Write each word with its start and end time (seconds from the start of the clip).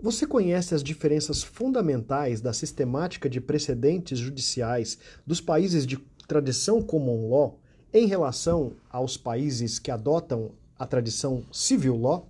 Você 0.00 0.28
conhece 0.28 0.76
as 0.76 0.82
diferenças 0.84 1.42
fundamentais 1.42 2.40
da 2.40 2.52
sistemática 2.52 3.28
de 3.28 3.40
precedentes 3.40 4.16
judiciais 4.20 4.96
dos 5.26 5.40
países 5.40 5.84
de 5.84 5.96
tradição 6.28 6.80
common 6.80 7.28
law 7.28 7.58
em 7.92 8.06
relação 8.06 8.74
aos 8.88 9.16
países 9.16 9.80
que 9.80 9.90
adotam 9.90 10.52
a 10.78 10.86
tradição 10.86 11.42
civil 11.50 11.96
law? 11.96 12.28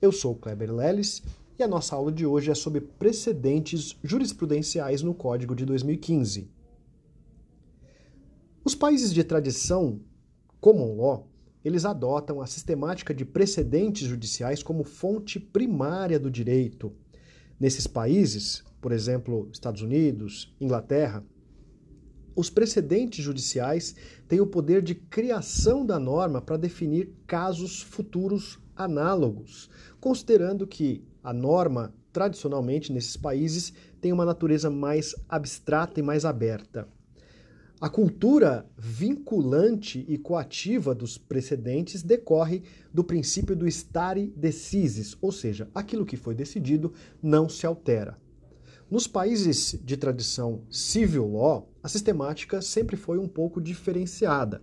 Eu 0.00 0.12
sou 0.12 0.36
Kleber 0.36 0.72
Leles 0.72 1.24
e 1.58 1.62
a 1.64 1.66
nossa 1.66 1.96
aula 1.96 2.12
de 2.12 2.24
hoje 2.24 2.52
é 2.52 2.54
sobre 2.54 2.80
precedentes 2.80 3.96
jurisprudenciais 4.04 5.02
no 5.02 5.12
Código 5.12 5.56
de 5.56 5.66
2015. 5.66 6.48
Os 8.64 8.76
países 8.76 9.12
de 9.12 9.24
tradição 9.24 9.98
common 10.60 10.96
law 10.98 11.31
eles 11.64 11.84
adotam 11.84 12.40
a 12.40 12.46
sistemática 12.46 13.14
de 13.14 13.24
precedentes 13.24 14.08
judiciais 14.08 14.62
como 14.62 14.84
fonte 14.84 15.38
primária 15.38 16.18
do 16.18 16.30
direito. 16.30 16.92
Nesses 17.58 17.86
países, 17.86 18.64
por 18.80 18.92
exemplo, 18.92 19.48
Estados 19.52 19.82
Unidos, 19.82 20.54
Inglaterra, 20.60 21.24
os 22.34 22.48
precedentes 22.48 23.22
judiciais 23.22 23.94
têm 24.26 24.40
o 24.40 24.46
poder 24.46 24.82
de 24.82 24.94
criação 24.94 25.84
da 25.84 25.98
norma 25.98 26.40
para 26.40 26.56
definir 26.56 27.12
casos 27.26 27.82
futuros 27.82 28.58
análogos, 28.74 29.68
considerando 30.00 30.66
que 30.66 31.04
a 31.22 31.32
norma, 31.32 31.94
tradicionalmente 32.12 32.92
nesses 32.92 33.16
países, 33.16 33.72
tem 34.00 34.12
uma 34.12 34.24
natureza 34.24 34.70
mais 34.70 35.14
abstrata 35.28 36.00
e 36.00 36.02
mais 36.02 36.24
aberta. 36.24 36.88
A 37.82 37.88
cultura 37.88 38.64
vinculante 38.78 40.06
e 40.08 40.16
coativa 40.16 40.94
dos 40.94 41.18
precedentes 41.18 42.00
decorre 42.00 42.62
do 42.94 43.02
princípio 43.02 43.56
do 43.56 43.66
stare 43.66 44.32
decisis, 44.36 45.16
ou 45.20 45.32
seja, 45.32 45.68
aquilo 45.74 46.06
que 46.06 46.16
foi 46.16 46.32
decidido 46.32 46.92
não 47.20 47.48
se 47.48 47.66
altera. 47.66 48.16
Nos 48.88 49.08
países 49.08 49.76
de 49.82 49.96
tradição 49.96 50.62
civil 50.70 51.32
law, 51.32 51.68
a 51.82 51.88
sistemática 51.88 52.62
sempre 52.62 52.94
foi 52.94 53.18
um 53.18 53.26
pouco 53.26 53.60
diferenciada 53.60 54.62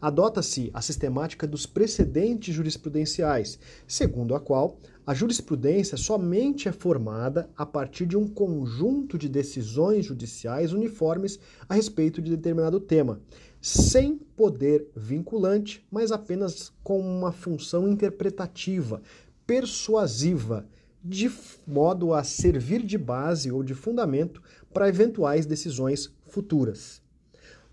adota-se 0.00 0.70
a 0.72 0.80
sistemática 0.80 1.46
dos 1.46 1.66
precedentes 1.66 2.54
jurisprudenciais, 2.54 3.58
segundo 3.86 4.34
a 4.34 4.40
qual 4.40 4.78
a 5.06 5.12
jurisprudência 5.12 5.98
somente 5.98 6.66
é 6.68 6.72
formada 6.72 7.50
a 7.56 7.66
partir 7.66 8.06
de 8.06 8.16
um 8.16 8.26
conjunto 8.26 9.18
de 9.18 9.28
decisões 9.28 10.06
judiciais 10.06 10.72
uniformes 10.72 11.38
a 11.68 11.74
respeito 11.74 12.22
de 12.22 12.30
determinado 12.30 12.80
tema, 12.80 13.20
sem 13.60 14.16
poder 14.16 14.88
vinculante, 14.96 15.86
mas 15.90 16.10
apenas 16.10 16.72
com 16.82 17.00
uma 17.00 17.32
função 17.32 17.86
interpretativa, 17.86 19.02
persuasiva, 19.46 20.66
de 21.04 21.30
modo 21.66 22.14
a 22.14 22.24
servir 22.24 22.82
de 22.82 22.96
base 22.96 23.52
ou 23.52 23.62
de 23.62 23.74
fundamento 23.74 24.42
para 24.72 24.88
eventuais 24.88 25.44
decisões 25.44 26.10
futuras. 26.26 27.03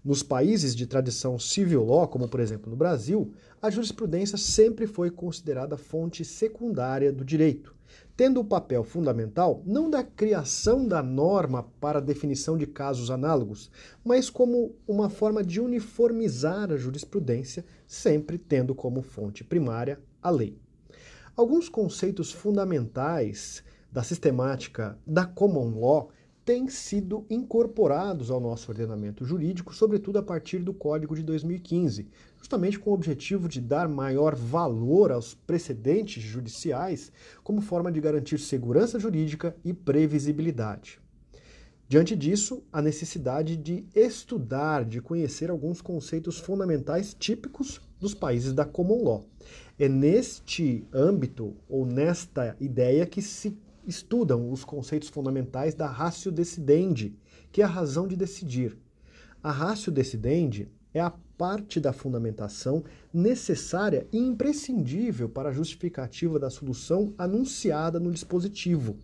Nos 0.03 0.23
países 0.23 0.75
de 0.75 0.87
tradição 0.87 1.37
civil 1.37 1.83
law, 1.85 2.07
como 2.07 2.27
por 2.27 2.39
exemplo 2.39 2.71
no 2.71 2.75
Brasil, 2.75 3.31
a 3.61 3.69
jurisprudência 3.69 4.35
sempre 4.35 4.87
foi 4.87 5.11
considerada 5.11 5.77
fonte 5.77 6.25
secundária 6.25 7.13
do 7.13 7.23
direito, 7.23 7.75
tendo 8.17 8.39
o 8.39 8.43
papel 8.43 8.83
fundamental 8.83 9.61
não 9.63 9.91
da 9.91 10.03
criação 10.03 10.87
da 10.87 11.03
norma 11.03 11.69
para 11.79 12.01
definição 12.01 12.57
de 12.57 12.65
casos 12.65 13.11
análogos, 13.11 13.69
mas 14.03 14.27
como 14.27 14.75
uma 14.87 15.07
forma 15.07 15.43
de 15.43 15.61
uniformizar 15.61 16.71
a 16.71 16.77
jurisprudência, 16.77 17.63
sempre 17.85 18.39
tendo 18.39 18.73
como 18.73 19.03
fonte 19.03 19.43
primária 19.43 19.99
a 20.19 20.31
lei. 20.31 20.57
Alguns 21.35 21.69
conceitos 21.69 22.31
fundamentais 22.31 23.63
da 23.91 24.01
sistemática 24.01 24.97
da 25.05 25.25
common 25.27 25.79
law 25.79 26.09
têm 26.51 26.67
sido 26.67 27.25
incorporados 27.29 28.29
ao 28.29 28.37
nosso 28.37 28.69
ordenamento 28.69 29.23
jurídico, 29.23 29.73
sobretudo 29.73 30.19
a 30.19 30.21
partir 30.21 30.59
do 30.59 30.73
Código 30.73 31.15
de 31.15 31.23
2015, 31.23 32.09
justamente 32.37 32.77
com 32.77 32.89
o 32.89 32.93
objetivo 32.93 33.47
de 33.47 33.61
dar 33.61 33.87
maior 33.87 34.35
valor 34.35 35.13
aos 35.13 35.33
precedentes 35.33 36.21
judiciais 36.21 37.09
como 37.41 37.61
forma 37.61 37.89
de 37.89 38.01
garantir 38.01 38.37
segurança 38.37 38.99
jurídica 38.99 39.55
e 39.63 39.71
previsibilidade. 39.71 40.99
Diante 41.87 42.17
disso, 42.17 42.61
a 42.69 42.81
necessidade 42.81 43.55
de 43.55 43.85
estudar, 43.95 44.83
de 44.83 44.99
conhecer 44.99 45.49
alguns 45.49 45.79
conceitos 45.79 46.37
fundamentais 46.37 47.13
típicos 47.17 47.79
dos 47.97 48.13
países 48.13 48.51
da 48.51 48.65
common 48.65 49.05
law. 49.05 49.25
É 49.79 49.87
neste 49.87 50.85
âmbito 50.93 51.55
ou 51.69 51.85
nesta 51.85 52.57
ideia 52.59 53.05
que 53.05 53.21
se 53.21 53.57
estudam 53.85 54.51
os 54.51 54.63
conceitos 54.63 55.09
fundamentais 55.09 55.73
da 55.73 55.87
ratio 55.87 56.31
decidendi, 56.31 57.15
que 57.51 57.61
é 57.61 57.65
a 57.65 57.67
razão 57.67 58.07
de 58.07 58.15
decidir. 58.15 58.77
A 59.43 59.51
ratio 59.51 59.91
decidendi 59.91 60.69
é 60.93 60.99
a 60.99 61.13
parte 61.37 61.79
da 61.79 61.91
fundamentação 61.91 62.83
necessária 63.13 64.07
e 64.11 64.17
imprescindível 64.17 65.27
para 65.27 65.49
a 65.49 65.53
justificativa 65.53 66.37
da 66.37 66.49
solução 66.49 67.13
anunciada 67.17 67.99
no 67.99 68.11
dispositivo. 68.11 68.97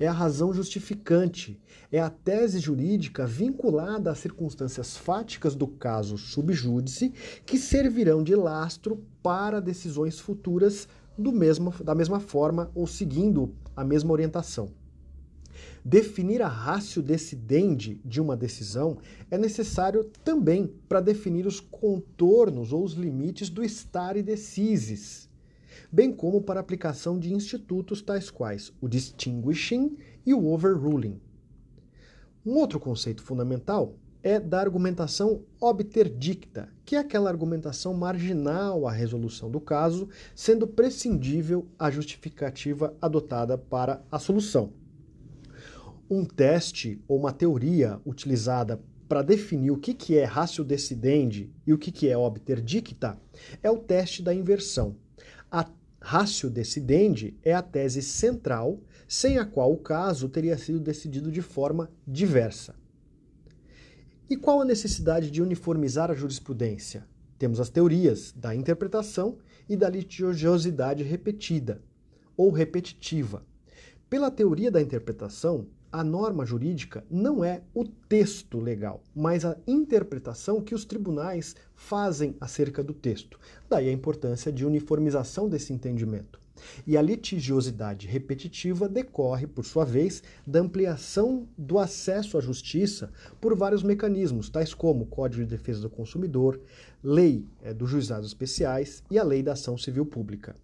É 0.00 0.06
a 0.06 0.12
razão 0.12 0.52
justificante, 0.52 1.60
é 1.92 2.00
a 2.00 2.08
tese 2.10 2.58
jurídica 2.58 3.26
vinculada 3.26 4.10
às 4.10 4.18
circunstâncias 4.18 4.96
fáticas 4.96 5.54
do 5.54 5.66
caso 5.66 6.16
subjúdice 6.16 7.12
que 7.44 7.58
servirão 7.58 8.22
de 8.22 8.34
lastro 8.34 9.04
para 9.22 9.60
decisões 9.60 10.18
futuras 10.18 10.88
do 11.18 11.32
mesmo, 11.32 11.72
da 11.82 11.94
mesma 11.94 12.20
forma 12.20 12.70
ou 12.74 12.86
seguindo 12.86 13.54
a 13.74 13.84
mesma 13.84 14.12
orientação. 14.12 14.70
Definir 15.84 16.42
a 16.42 16.48
ratio 16.48 17.02
decidendi 17.02 18.00
de 18.04 18.20
uma 18.20 18.36
decisão 18.36 18.98
é 19.30 19.38
necessário 19.38 20.04
também 20.24 20.74
para 20.88 21.00
definir 21.00 21.46
os 21.46 21.60
contornos 21.60 22.72
ou 22.72 22.84
os 22.84 22.92
limites 22.92 23.48
do 23.48 23.64
stare 23.64 24.22
decisis, 24.22 25.28
bem 25.90 26.12
como 26.12 26.42
para 26.42 26.60
a 26.60 26.62
aplicação 26.62 27.18
de 27.18 27.32
institutos 27.32 28.02
tais 28.02 28.30
quais 28.30 28.72
o 28.80 28.88
distinguishing 28.88 29.96
e 30.24 30.34
o 30.34 30.46
overruling. 30.46 31.20
Um 32.44 32.54
outro 32.54 32.78
conceito 32.78 33.22
fundamental 33.22 33.94
é 34.26 34.40
da 34.40 34.58
argumentação 34.58 35.44
obterdicta, 35.60 36.68
que 36.84 36.96
é 36.96 36.98
aquela 36.98 37.30
argumentação 37.30 37.94
marginal 37.94 38.88
à 38.88 38.90
resolução 38.90 39.48
do 39.48 39.60
caso, 39.60 40.08
sendo 40.34 40.66
prescindível 40.66 41.64
a 41.78 41.92
justificativa 41.92 42.92
adotada 43.00 43.56
para 43.56 44.02
a 44.10 44.18
solução. 44.18 44.72
Um 46.10 46.24
teste 46.24 47.00
ou 47.06 47.20
uma 47.20 47.32
teoria 47.32 48.00
utilizada 48.04 48.82
para 49.08 49.22
definir 49.22 49.70
o 49.70 49.78
que 49.78 50.18
é 50.18 50.24
ratio 50.24 50.64
decidendi 50.64 51.48
e 51.64 51.72
o 51.72 51.78
que 51.78 52.08
é 52.08 52.18
obterdicta 52.18 53.16
é 53.62 53.70
o 53.70 53.78
teste 53.78 54.24
da 54.24 54.34
inversão. 54.34 54.96
A 55.48 55.70
ratio 56.00 56.50
decidendi 56.50 57.36
é 57.44 57.54
a 57.54 57.62
tese 57.62 58.02
central, 58.02 58.80
sem 59.06 59.38
a 59.38 59.46
qual 59.46 59.72
o 59.72 59.78
caso 59.78 60.28
teria 60.28 60.58
sido 60.58 60.80
decidido 60.80 61.30
de 61.30 61.42
forma 61.42 61.88
diversa. 62.04 62.74
E 64.28 64.36
qual 64.36 64.60
a 64.60 64.64
necessidade 64.64 65.30
de 65.30 65.40
uniformizar 65.40 66.10
a 66.10 66.14
jurisprudência? 66.14 67.06
Temos 67.38 67.60
as 67.60 67.70
teorias 67.70 68.32
da 68.32 68.52
interpretação 68.52 69.38
e 69.68 69.76
da 69.76 69.88
litigiosidade 69.88 71.04
repetida 71.04 71.80
ou 72.36 72.50
repetitiva. 72.50 73.44
Pela 74.10 74.28
teoria 74.28 74.68
da 74.68 74.82
interpretação, 74.82 75.68
a 75.92 76.02
norma 76.02 76.44
jurídica 76.44 77.04
não 77.08 77.44
é 77.44 77.62
o 77.72 77.84
texto 77.84 78.58
legal, 78.58 79.00
mas 79.14 79.44
a 79.44 79.56
interpretação 79.64 80.60
que 80.60 80.74
os 80.74 80.84
tribunais 80.84 81.54
fazem 81.76 82.36
acerca 82.40 82.82
do 82.82 82.92
texto. 82.92 83.38
Daí 83.68 83.88
a 83.88 83.92
importância 83.92 84.50
de 84.50 84.66
uniformização 84.66 85.48
desse 85.48 85.72
entendimento. 85.72 86.40
E 86.86 86.96
a 86.96 87.02
litigiosidade 87.02 88.06
repetitiva 88.06 88.88
decorre, 88.88 89.46
por 89.46 89.62
sua 89.64 89.84
vez, 89.84 90.22
da 90.46 90.60
ampliação 90.60 91.48
do 91.56 91.78
acesso 91.78 92.38
à 92.38 92.40
justiça 92.40 93.12
por 93.40 93.56
vários 93.56 93.82
mecanismos, 93.82 94.48
tais 94.48 94.72
como 94.74 95.04
o 95.04 95.06
Código 95.06 95.44
de 95.44 95.50
Defesa 95.50 95.80
do 95.80 95.90
Consumidor, 95.90 96.60
Lei 97.02 97.44
é, 97.62 97.74
dos 97.74 97.90
Juizados 97.90 98.28
Especiais 98.28 99.02
e 99.10 99.18
a 99.18 99.24
Lei 99.24 99.42
da 99.42 99.52
Ação 99.52 99.78
Civil 99.78 100.06
Pública. 100.06 100.56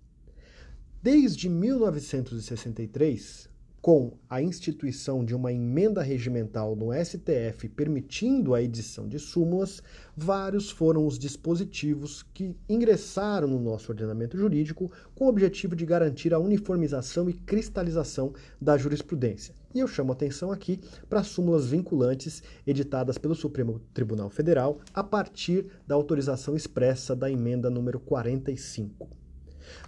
Desde 1.03 1.49
1963, 1.49 3.49
com 3.83 4.13
a 4.31 4.41
instituição 4.41 5.25
de 5.25 5.35
uma 5.35 5.53
emenda 5.53 6.03
regimental 6.03 6.77
no 6.77 6.93
STF 6.95 7.69
permitindo 7.69 8.55
a 8.55 8.63
edição 8.63 9.09
de 9.09 9.19
súmulas, 9.19 9.83
vários 10.17 10.71
foram 10.71 11.05
os 11.05 11.19
dispositivos 11.19 12.23
que 12.33 12.55
ingressaram 12.69 13.49
no 13.49 13.59
nosso 13.59 13.91
ordenamento 13.91 14.39
jurídico 14.39 14.89
com 15.17 15.25
o 15.25 15.29
objetivo 15.29 15.75
de 15.75 15.85
garantir 15.85 16.33
a 16.33 16.39
uniformização 16.39 17.29
e 17.29 17.33
cristalização 17.33 18.33
da 18.61 18.79
jurisprudência. 18.79 19.53
E 19.75 19.81
eu 19.81 19.89
chamo 19.89 20.13
atenção 20.13 20.53
aqui 20.53 20.79
para 21.09 21.25
súmulas 21.25 21.67
vinculantes 21.67 22.41
editadas 22.65 23.19
pelo 23.19 23.35
Supremo 23.35 23.81
Tribunal 23.93 24.31
Federal 24.31 24.79
a 24.95 25.03
partir 25.03 25.67
da 25.89 25.97
autorização 25.97 26.55
expressa 26.55 27.17
da 27.17 27.29
emenda 27.29 27.69
número 27.69 27.99
45. 27.99 29.22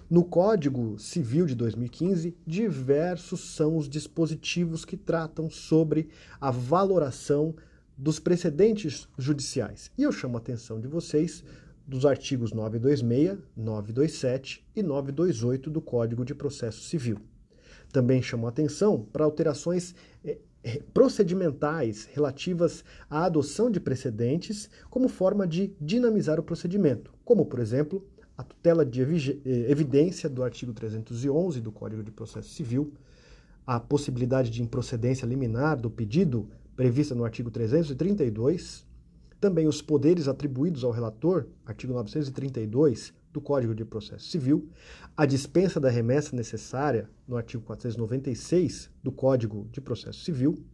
No 0.08 0.24
Código 0.24 0.98
Civil 0.98 1.46
de 1.46 1.54
2015, 1.54 2.36
diversos 2.46 3.54
são 3.54 3.76
os 3.76 3.88
dispositivos 3.88 4.84
que 4.84 4.96
tratam 4.96 5.50
sobre 5.50 6.08
a 6.40 6.50
valoração 6.50 7.54
dos 7.96 8.18
precedentes 8.18 9.08
judiciais. 9.16 9.90
E 9.96 10.02
eu 10.02 10.12
chamo 10.12 10.36
a 10.36 10.40
atenção 10.40 10.80
de 10.80 10.88
vocês 10.88 11.44
dos 11.86 12.06
artigos 12.06 12.52
926, 12.52 13.38
927 13.56 14.66
e 14.74 14.82
928 14.82 15.70
do 15.70 15.80
Código 15.80 16.24
de 16.24 16.34
Processo 16.34 16.82
Civil. 16.82 17.18
Também 17.92 18.22
chamo 18.22 18.46
a 18.46 18.48
atenção 18.48 19.06
para 19.12 19.24
alterações 19.24 19.94
eh, 20.24 20.38
eh, 20.64 20.82
procedimentais 20.92 22.08
relativas 22.12 22.82
à 23.08 23.24
adoção 23.24 23.70
de 23.70 23.78
precedentes 23.78 24.68
como 24.90 25.08
forma 25.08 25.46
de 25.46 25.72
dinamizar 25.80 26.40
o 26.40 26.42
procedimento, 26.42 27.14
como, 27.24 27.46
por 27.46 27.60
exemplo, 27.60 28.04
a 28.36 28.42
tutela 28.42 28.84
de 28.84 29.00
eh, 29.02 29.70
evidência 29.70 30.28
do 30.28 30.42
artigo 30.42 30.72
311 30.72 31.60
do 31.60 31.70
Código 31.70 32.02
de 32.02 32.10
Processo 32.10 32.48
Civil, 32.48 32.92
a 33.66 33.80
possibilidade 33.80 34.50
de 34.50 34.62
improcedência 34.62 35.26
liminar 35.26 35.76
do 35.80 35.90
pedido 35.90 36.48
prevista 36.76 37.14
no 37.14 37.24
artigo 37.24 37.50
332, 37.50 38.86
também 39.40 39.66
os 39.66 39.80
poderes 39.80 40.26
atribuídos 40.26 40.84
ao 40.84 40.90
relator, 40.90 41.46
artigo 41.64 41.92
932 41.92 43.14
do 43.32 43.40
Código 43.40 43.74
de 43.74 43.84
Processo 43.84 44.26
Civil, 44.28 44.68
a 45.16 45.26
dispensa 45.26 45.78
da 45.78 45.90
remessa 45.90 46.34
necessária, 46.34 47.08
no 47.26 47.36
artigo 47.36 47.62
496 47.64 48.90
do 49.02 49.12
Código 49.12 49.68
de 49.70 49.80
Processo 49.80 50.20
Civil, 50.20 50.64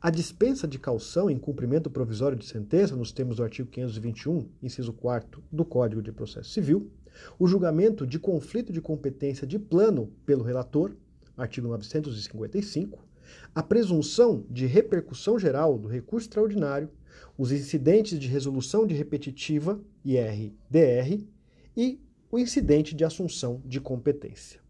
a 0.00 0.10
dispensa 0.10 0.66
de 0.66 0.78
calção 0.78 1.30
em 1.30 1.38
cumprimento 1.38 1.90
provisório 1.90 2.36
de 2.36 2.46
sentença, 2.46 2.96
nos 2.96 3.12
termos 3.12 3.36
do 3.36 3.44
artigo 3.44 3.68
521, 3.68 4.48
inciso 4.62 4.92
4 4.92 5.42
do 5.50 5.64
Código 5.64 6.02
de 6.02 6.10
Processo 6.12 6.50
Civil, 6.50 6.90
o 7.38 7.46
julgamento 7.46 8.06
de 8.06 8.18
conflito 8.18 8.72
de 8.72 8.80
competência 8.80 9.46
de 9.46 9.58
plano 9.58 10.12
pelo 10.24 10.44
relator, 10.44 10.96
artigo 11.36 11.68
955, 11.68 13.06
a 13.54 13.62
presunção 13.62 14.44
de 14.50 14.66
repercussão 14.66 15.38
geral 15.38 15.78
do 15.78 15.88
recurso 15.88 16.26
extraordinário, 16.26 16.90
os 17.36 17.52
incidentes 17.52 18.18
de 18.18 18.28
resolução 18.28 18.86
de 18.86 18.94
repetitiva, 18.94 19.80
IR-DR, 20.04 21.24
e 21.76 22.00
o 22.30 22.38
incidente 22.38 22.94
de 22.94 23.04
assunção 23.04 23.62
de 23.64 23.80
competência. 23.80 24.60